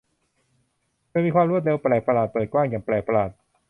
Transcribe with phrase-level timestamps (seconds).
[1.09, 3.29] เธอมีความรวดเร็วแปลกประหลาดเปิดกว้างอย่างแปลกประหลาด